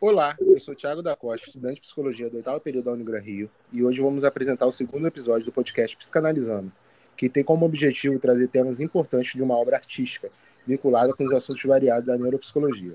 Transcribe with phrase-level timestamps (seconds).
[0.00, 3.50] Olá, eu sou Thiago da Costa, estudante de psicologia do oitavo período da Unigran Rio,
[3.72, 6.70] e hoje vamos apresentar o segundo episódio do podcast Psicanalizando,
[7.16, 10.30] que tem como objetivo trazer temas importantes de uma obra artística,
[10.64, 12.92] vinculada com os assuntos variados da neuropsicologia.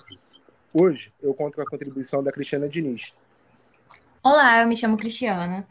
[0.73, 3.11] Hoje eu conto com a contribuição da Cristiana Diniz.
[4.23, 5.67] Olá, eu me chamo Cristiana,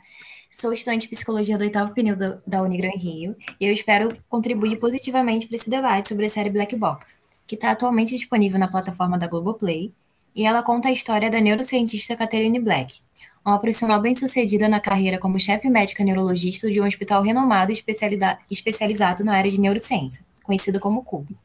[0.51, 5.47] sou estudante de psicologia do oitavo período da Unigran Rio, e eu espero contribuir positivamente
[5.47, 9.27] para esse debate sobre a série Black Box, que está atualmente disponível na plataforma da
[9.27, 9.95] Globoplay
[10.35, 13.01] e ela conta a história da neurocientista Catherine Black,
[13.45, 19.35] uma profissional bem-sucedida na carreira como chefe médica neurologista de um hospital renomado especializado na
[19.35, 21.37] área de neurociência, conhecido como CUB.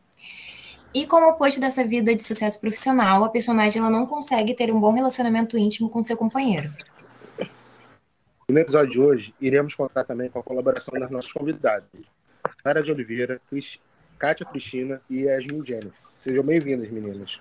[0.94, 4.80] E como oposto dessa vida de sucesso profissional, a personagem ela não consegue ter um
[4.80, 6.72] bom relacionamento íntimo com seu companheiro.
[8.50, 11.90] No episódio de hoje, iremos contar também com a colaboração das nossas convidadas,
[12.64, 13.42] Clara de Oliveira,
[14.18, 16.02] Kátia Cristina e Yasmin Jennifer.
[16.20, 17.40] Sejam bem-vindas, meninas.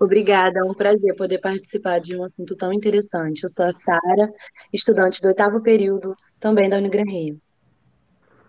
[0.00, 3.42] Obrigada, é um prazer poder participar de um assunto tão interessante.
[3.42, 4.32] Eu sou a Sara,
[4.72, 7.40] estudante do oitavo período, também da Unigran Rio.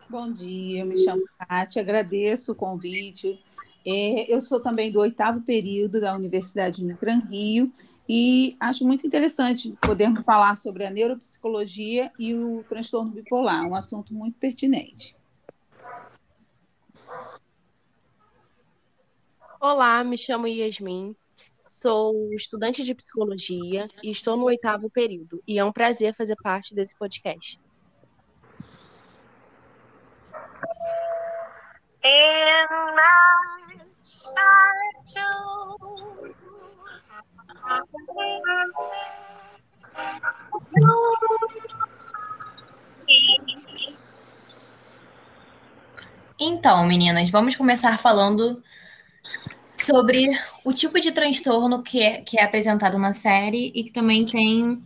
[0.07, 3.39] Bom dia, eu me chamo Kátia, agradeço o convite.
[3.85, 7.71] É, eu sou também do oitavo período da Universidade Unigran Rio
[8.07, 14.13] e acho muito interessante podermos falar sobre a neuropsicologia e o transtorno bipolar, um assunto
[14.13, 15.15] muito pertinente.
[19.59, 21.15] Olá, me chamo Yasmin,
[21.69, 26.73] Sou estudante de psicologia e estou no oitavo período, e é um prazer fazer parte
[26.73, 27.59] desse podcast.
[46.39, 48.59] Então, meninas, vamos começar falando
[49.79, 50.29] sobre
[50.63, 54.81] o tipo de transtorno que é, que é apresentado na série e que também tem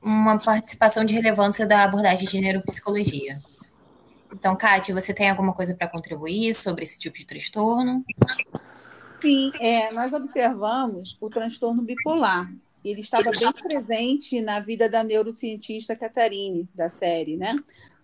[0.00, 3.40] uma participação de relevância da abordagem de neuropsicologia.
[4.32, 8.04] Então, Kátia, você tem alguma coisa para contribuir sobre esse tipo de transtorno?
[9.20, 12.50] Sim, é, nós observamos o transtorno bipolar.
[12.84, 17.56] Ele estava bem presente na vida da neurocientista Catarine, da série, né?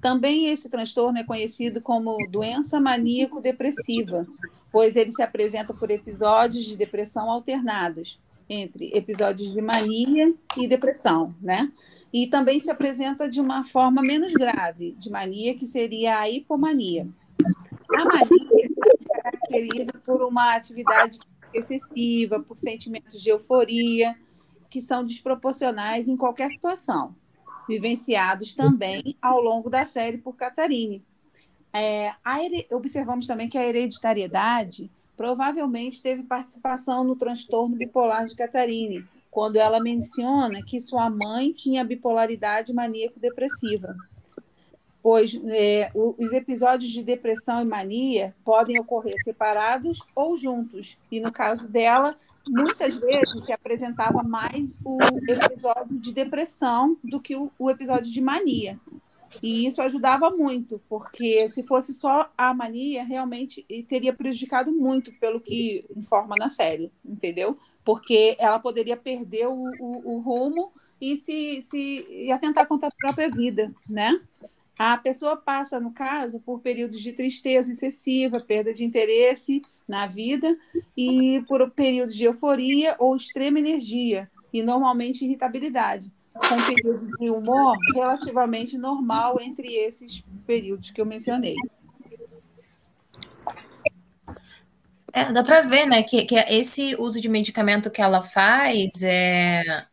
[0.05, 4.27] Também esse transtorno é conhecido como doença maníaco-depressiva,
[4.71, 11.35] pois ele se apresenta por episódios de depressão alternados, entre episódios de mania e depressão,
[11.41, 11.73] né?
[12.13, 17.09] E também se apresenta de uma forma menos grave, de mania, que seria a hipomania.
[17.97, 21.19] A mania se caracteriza por uma atividade
[21.55, 24.15] excessiva, por sentimentos de euforia,
[24.69, 27.17] que são desproporcionais em qualquer situação,
[27.69, 31.05] vivenciados também ao longo da série por Catarine.
[31.73, 32.13] É,
[32.73, 39.81] observamos também que a hereditariedade provavelmente teve participação no transtorno bipolar de Catarine, quando ela
[39.81, 43.97] menciona que sua mãe tinha bipolaridade maníaco-depressiva.
[45.05, 51.31] Pois é, os episódios de depressão e mania podem ocorrer separados ou juntos, e no
[51.31, 52.17] caso dela,
[52.49, 54.97] muitas vezes se apresentava mais o
[55.29, 58.81] episódio de depressão do que o, o episódio de mania.
[59.43, 65.39] E isso ajudava muito, porque se fosse só a mania, realmente teria prejudicado muito, pelo
[65.39, 67.59] que informa na série, entendeu?
[67.85, 72.93] Porque ela poderia perder o, o, o rumo e se, se e atentar contra a
[72.99, 74.19] própria vida, né?
[74.79, 80.57] A pessoa passa, no caso, por períodos de tristeza excessiva, perda de interesse na vida
[80.97, 87.77] e por períodos de euforia ou extrema energia e normalmente irritabilidade com períodos de humor
[87.95, 91.55] relativamente normal entre esses períodos que eu mencionei.
[95.13, 99.87] É, dá para ver, né, que, que esse uso de medicamento que ela faz é.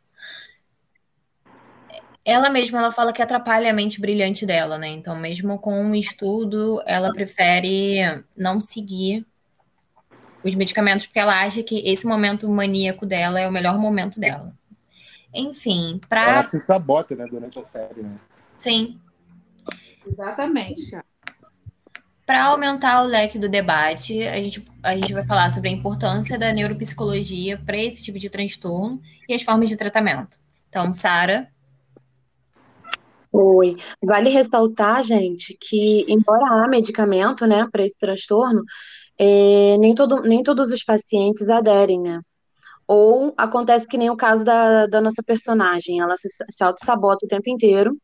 [2.24, 4.88] Ela mesma ela fala que atrapalha a mente brilhante dela, né?
[4.88, 9.26] Então, mesmo com um estudo, ela prefere não seguir
[10.44, 14.53] os medicamentos porque ela acha que esse momento maníaco dela é o melhor momento dela.
[15.34, 16.29] Enfim, para.
[16.29, 18.18] Ela se sabota, né, durante a série, né?
[18.58, 19.00] Sim.
[20.06, 20.97] Exatamente.
[22.26, 26.38] Para aumentar o leque do debate, a gente, a gente vai falar sobre a importância
[26.38, 30.38] da neuropsicologia para esse tipo de transtorno e as formas de tratamento.
[30.70, 31.50] Então, Sara.
[33.32, 33.78] Oi.
[34.04, 38.62] Vale ressaltar, gente, que embora há medicamento, né, para esse transtorno,
[39.18, 42.22] é, nem, todo, nem todos os pacientes aderem, né?
[42.88, 47.30] Ou acontece que nem o caso da, da nossa personagem, ela se, se auto-sabota o
[47.30, 47.96] tempo inteiro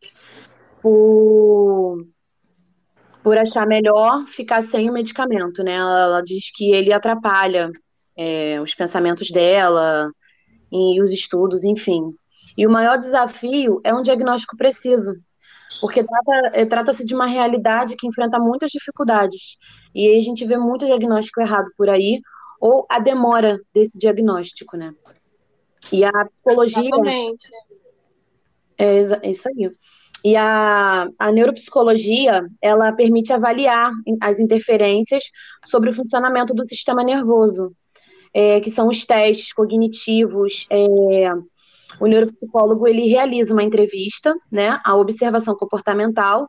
[0.82, 2.06] por,
[3.22, 5.74] por achar melhor ficar sem o medicamento, né?
[5.74, 7.70] Ela, ela diz que ele atrapalha
[8.16, 10.10] é, os pensamentos dela
[10.72, 12.14] e os estudos, enfim.
[12.58, 15.14] E o maior desafio é um diagnóstico preciso,
[15.80, 19.58] porque trata-se trata de uma realidade que enfrenta muitas dificuldades.
[19.94, 22.20] E aí a gente vê muito diagnóstico errado por aí,
[22.60, 24.94] ou a demora desse diagnóstico, né?
[25.92, 26.80] E a psicologia.
[26.80, 27.50] Exatamente.
[28.78, 29.72] É, é isso aí.
[30.24, 35.24] E a, a neuropsicologia, ela permite avaliar as interferências
[35.68, 37.72] sobre o funcionamento do sistema nervoso,
[38.34, 40.66] é, que são os testes cognitivos.
[40.72, 41.32] É,
[42.00, 46.48] o neuropsicólogo, ele realiza uma entrevista, né, a observação comportamental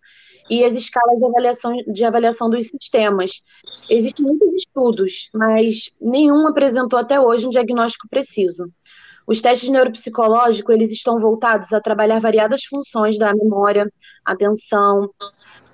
[0.50, 3.42] e as escalas de avaliação, de avaliação dos sistemas.
[3.88, 8.70] Existem muitos estudos, mas nenhum apresentou até hoje um diagnóstico preciso.
[9.26, 13.86] Os testes neuropsicológicos, eles estão voltados a trabalhar variadas funções da memória,
[14.24, 15.10] atenção,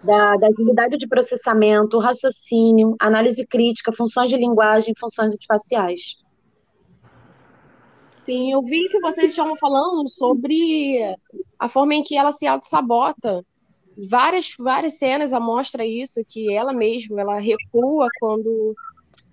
[0.02, 6.23] da, da agilidade de processamento, raciocínio, análise crítica, funções de linguagem, funções espaciais.
[8.24, 10.98] Sim, eu vi que vocês estavam falando sobre
[11.58, 13.44] a forma em que ela se auto-sabota.
[14.08, 18.74] Várias, várias cenas mostra isso, que ela mesma, ela recua quando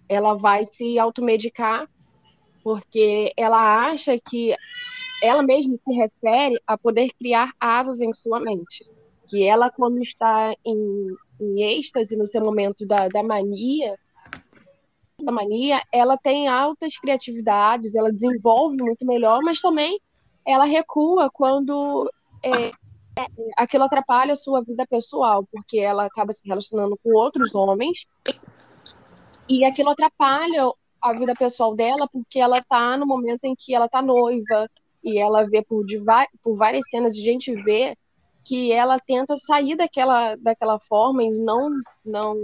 [0.07, 1.87] ela vai se automedicar
[2.63, 4.55] porque ela acha que
[5.23, 8.85] ela mesma se refere a poder criar asas em sua mente.
[9.27, 13.95] Que ela, quando está em, em êxtase, no seu momento da, da mania,
[15.25, 19.99] da mania, ela tem altas criatividades, ela desenvolve muito melhor, mas também
[20.45, 22.09] ela recua quando
[22.43, 22.71] é,
[23.57, 28.05] aquilo atrapalha a sua vida pessoal, porque ela acaba se relacionando com outros homens
[29.47, 30.71] e aquilo atrapalha
[31.01, 34.69] a vida pessoal dela porque ela tá no momento em que ela tá noiva
[35.03, 35.85] e ela vê por,
[36.43, 37.97] por várias cenas a gente vê
[38.43, 41.69] que ela tenta sair daquela, daquela forma e não
[42.05, 42.35] não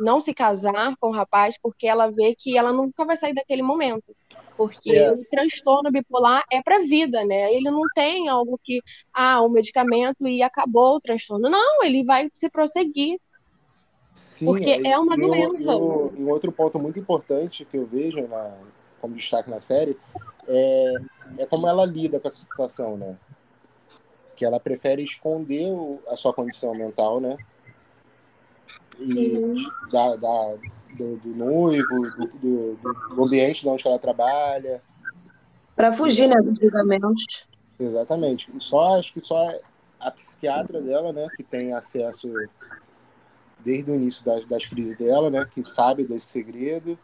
[0.00, 3.62] não se casar com o rapaz porque ela vê que ela nunca vai sair daquele
[3.62, 4.14] momento
[4.56, 5.12] porque é.
[5.12, 7.52] o transtorno bipolar é para vida, né?
[7.52, 8.80] Ele não tem algo que
[9.12, 11.48] ah, o medicamento e acabou o transtorno.
[11.48, 13.18] Não, ele vai se prosseguir.
[14.14, 15.72] Sim, porque é, é uma doença.
[15.72, 18.54] E um, outro ponto muito importante que eu vejo na,
[19.00, 19.98] como destaque na série
[20.46, 20.94] é,
[21.38, 23.16] é como ela lida com essa situação, né?
[24.36, 25.72] Que ela prefere esconder
[26.08, 27.36] a sua condição mental, né?
[29.00, 30.56] E da, da
[30.96, 32.78] do, do, noivo, do, do,
[33.14, 34.82] do, ambiente de onde ela trabalha.
[35.74, 37.44] Para fugir, né, dos julgamentos.
[37.78, 38.50] Exatamente.
[38.58, 39.50] Só acho que só
[39.98, 42.32] a psiquiatra dela, né, que tem acesso
[43.64, 46.98] desde o início das, das crises dela, né, que sabe desse segredo,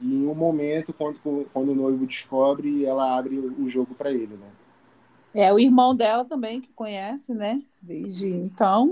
[0.00, 1.20] e em um momento, quando,
[1.52, 4.48] quando o noivo descobre, ela abre o jogo para ele, né.
[5.34, 8.90] É, o irmão dela também, que conhece, né, desde então,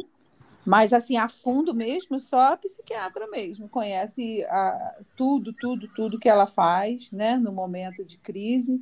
[0.64, 6.28] mas assim, a fundo mesmo, só a psiquiatra mesmo, conhece a, tudo, tudo, tudo que
[6.28, 8.80] ela faz, né, no momento de crise,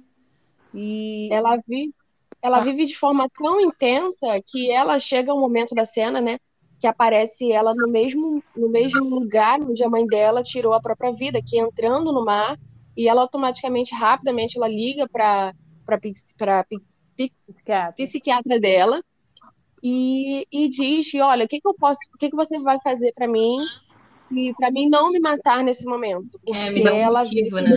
[0.74, 1.28] e...
[1.32, 1.94] Ela vive,
[2.42, 6.38] ela vive de forma tão intensa que ela chega ao momento da cena, né,
[6.80, 11.12] que aparece ela no mesmo, no mesmo lugar onde a mãe dela tirou a própria
[11.12, 12.58] vida, que é entrando no mar,
[12.96, 15.54] e ela automaticamente, rapidamente, ela liga para
[15.88, 16.64] a
[17.40, 17.92] psiquiatra.
[17.92, 19.02] psiquiatra dela
[19.82, 23.12] e, e diz, olha, o que, que eu posso, o que, que você vai fazer
[23.14, 23.58] para mim
[24.30, 27.56] e para mim não me matar nesse momento, porque é, me dá um ela motivo,
[27.60, 27.76] né?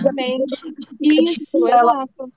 [1.02, 2.34] isso, exato.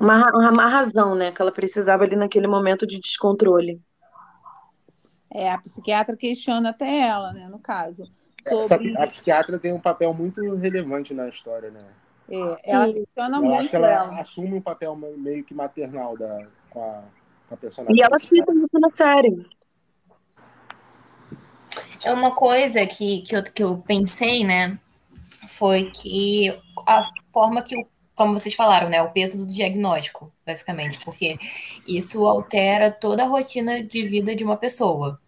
[0.00, 3.80] Uma, uma razão, né, que ela precisava ali naquele momento de descontrole.
[5.32, 8.04] É, a psiquiatra questiona até ela, né, no caso.
[8.40, 8.90] Sobre...
[8.90, 11.84] Essa, a psiquiatra tem um papel muito relevante na história, né?
[12.30, 13.60] É, ela questiona eu muito.
[13.60, 17.02] Acho que ela, ela, assume um papel meio que maternal da, com, a,
[17.48, 17.96] com a personagem.
[17.96, 19.46] E ela cita isso na série.
[22.04, 24.78] É uma coisa que, que, eu, que eu pensei, né?
[25.48, 27.86] Foi que a forma que o
[28.18, 31.38] como vocês falaram, né, o peso do diagnóstico, basicamente, porque
[31.86, 35.20] isso altera toda a rotina de vida de uma pessoa.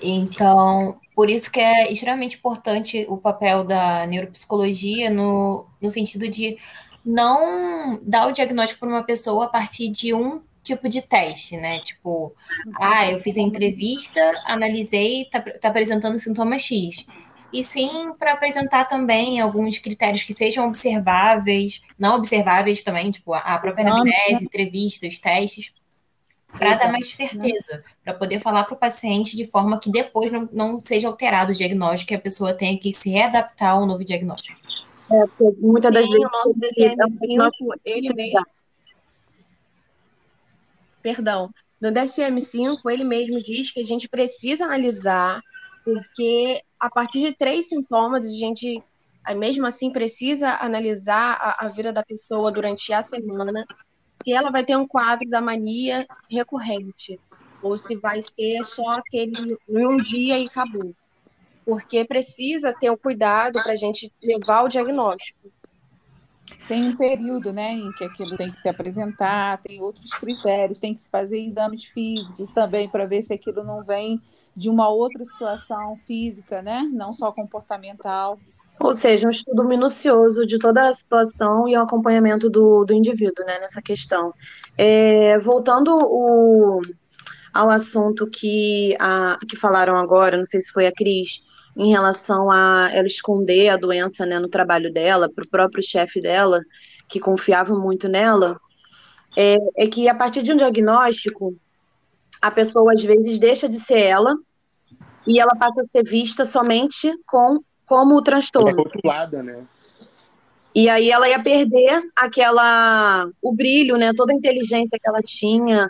[0.00, 6.56] Então, por isso que é extremamente importante o papel da neuropsicologia no, no sentido de
[7.04, 11.78] não dar o diagnóstico para uma pessoa a partir de um tipo de teste, né?
[11.80, 12.34] Tipo,
[12.80, 17.06] ah, eu fiz a entrevista, analisei, tá, tá apresentando sintoma X
[17.54, 23.56] e sim para apresentar também alguns critérios que sejam observáveis, não observáveis também, tipo a
[23.58, 25.72] própria anamnese, entrevistas, testes,
[26.58, 30.48] para dar mais certeza, para poder falar para o paciente de forma que depois não,
[30.52, 34.58] não seja alterado o diagnóstico e a pessoa tenha que se readaptar ao novo diagnóstico.
[35.12, 38.44] É, porque muitas das vezes o nosso DCM5, ele mesmo.
[41.04, 41.50] Perdão.
[41.78, 45.42] No DSM-5, ele mesmo diz que a gente precisa analisar
[45.84, 48.82] porque a partir de três sintomas a gente
[49.36, 53.66] mesmo assim precisa analisar a, a vida da pessoa durante a semana,
[54.14, 57.20] se ela vai ter um quadro da mania recorrente,
[57.62, 60.94] ou se vai ser só aquele um dia e acabou.
[61.66, 65.50] Porque precisa ter o cuidado para a gente levar o diagnóstico.
[66.66, 70.94] Tem um período né, em que aquilo tem que se apresentar, tem outros critérios, tem
[70.94, 74.20] que se fazer exames físicos também para ver se aquilo não vem
[74.56, 76.88] de uma outra situação física, né?
[76.92, 78.38] Não só comportamental.
[78.80, 83.44] Ou seja, um estudo minucioso de toda a situação e o acompanhamento do, do indivíduo,
[83.44, 84.32] né, nessa questão.
[84.76, 86.80] É, voltando o,
[87.52, 91.40] ao assunto que, a, que falaram agora, não sei se foi a Cris,
[91.76, 96.20] em relação a ela esconder a doença né, no trabalho dela, para o próprio chefe
[96.20, 96.60] dela,
[97.08, 98.58] que confiava muito nela,
[99.36, 101.56] é, é que a partir de um diagnóstico,
[102.40, 104.36] a pessoa às vezes deixa de ser ela
[105.26, 108.70] e ela passa a ser vista somente com como o transtorno.
[108.70, 109.66] É rotulada, né?
[110.74, 115.88] E aí ela ia perder aquela o brilho, né, toda a inteligência que ela tinha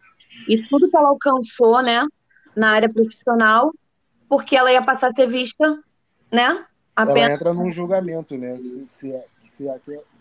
[0.49, 2.07] e tudo que ela alcançou, né,
[2.55, 3.73] na área profissional,
[4.35, 5.79] porque ela ia passar a ser vista,
[6.31, 6.67] né?
[6.97, 7.23] Apenas...
[7.23, 8.57] Ela entra num julgamento, né?
[8.57, 9.23] Se, se,
[9.53, 9.71] se,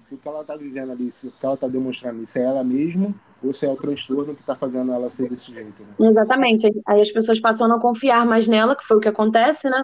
[0.01, 2.43] se o que ela está vivendo ali, se o que ela está demonstrando, se é
[2.43, 3.12] ela mesma
[3.43, 5.82] ou se é o transtorno que está fazendo ela ser desse jeito.
[5.82, 6.10] Né?
[6.10, 6.72] Exatamente.
[6.86, 9.82] Aí as pessoas passam a não confiar mais nela, que foi o que acontece, né?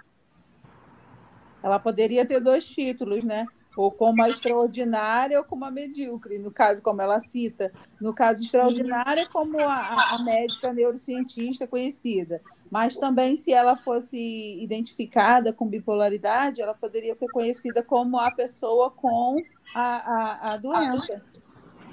[1.60, 3.44] Ela poderia ter dois títulos, né?
[3.76, 7.72] Ou como a extraordinária ou como a medíocre, no caso, como ela cita.
[8.00, 12.40] No caso, extraordinária, como a, a médica neurocientista conhecida.
[12.70, 14.16] Mas também, se ela fosse
[14.62, 19.36] identificada com bipolaridade, ela poderia ser conhecida como a pessoa com
[19.74, 21.20] a, a, a doença.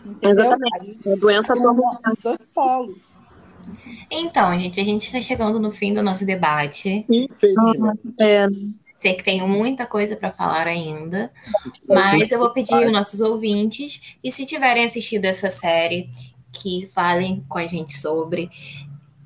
[0.05, 0.46] Entendeu?
[0.46, 1.10] Exatamente.
[1.10, 1.91] A doença toma
[2.24, 3.15] dois polos.
[4.10, 7.05] Então, gente, a gente está chegando no fim do nosso debate.
[7.10, 8.00] Infelizmente.
[8.19, 8.48] É.
[8.96, 11.31] Sei que tenho muita coisa para falar ainda,
[11.88, 16.10] mas eu vou pedir aos nossos ouvintes, e se tiverem assistido essa série,
[16.51, 18.50] que falem com a gente sobre.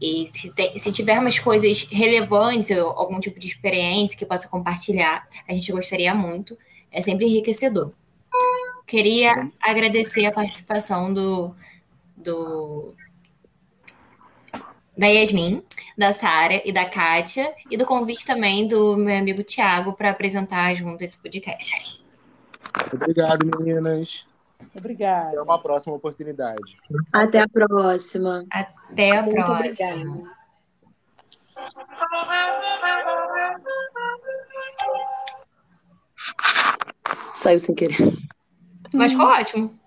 [0.02, 4.50] E se, tem, se tiver umas coisas relevantes, ou algum tipo de experiência que possa
[4.50, 6.58] compartilhar, a gente gostaria muito.
[6.92, 7.94] É sempre enriquecedor.
[8.88, 11.56] Queria agradecer a participação do,
[12.18, 12.96] do
[14.98, 15.64] da Yasmin,
[15.98, 20.74] da Sara e da Kátia, e do convite também do meu amigo Tiago para apresentar
[20.74, 22.02] junto esse podcast.
[22.94, 24.26] Obrigado, meninas.
[24.76, 25.30] Obrigada.
[25.30, 26.78] Até uma próxima oportunidade.
[27.12, 28.46] Até a próxima.
[28.52, 29.90] Até a Muito próxima.
[29.90, 30.42] Obrigada.
[37.34, 37.98] Saiu sem querer.
[38.94, 39.81] Mas ficou ótimo.